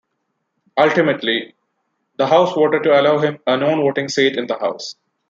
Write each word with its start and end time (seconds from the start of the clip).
Ultimately, 0.79 1.53
the 2.17 2.25
House 2.25 2.55
voted 2.55 2.81
to 2.81 2.99
allow 2.99 3.19
him 3.19 3.37
a 3.45 3.55
non-voting 3.55 4.09
seat 4.09 4.35
in 4.35 4.47
the 4.47 4.57
House. 4.57 4.95